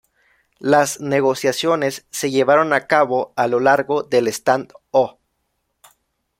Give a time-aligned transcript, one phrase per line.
[0.57, 5.19] Las negociaciones se llevaron a cabo a lo largo del stand-o.